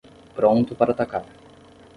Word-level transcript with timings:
Pronto 0.33 0.73
para 0.73 0.89
atacar 0.93 1.23